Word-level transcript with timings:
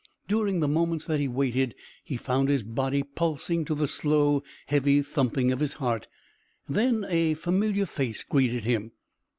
During 0.27 0.61
the 0.61 0.67
moments 0.67 1.05
that 1.05 1.19
he 1.19 1.27
waited 1.27 1.75
he 2.03 2.17
found 2.17 2.49
his 2.49 2.63
body 2.63 3.03
pulsating 3.03 3.65
to 3.65 3.75
the 3.75 3.87
slow, 3.87 4.41
heavy 4.65 5.03
thumping 5.03 5.51
of 5.51 5.59
his 5.59 5.73
heart; 5.73 6.07
then 6.67 7.05
a 7.07 7.35
familiar 7.35 7.85
face 7.85 8.23
greeted 8.23 8.63
him. 8.63 8.93